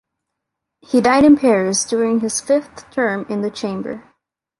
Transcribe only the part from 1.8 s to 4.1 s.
during his fifth term in the Chamber.